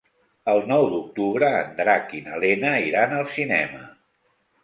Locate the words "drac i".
1.81-2.23